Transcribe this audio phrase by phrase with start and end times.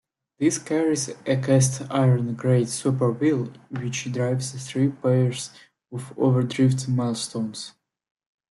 [0.39, 5.51] This carries a cast-iron Great Spur Wheel which drives three pairs
[5.91, 7.73] of overdrift millstones.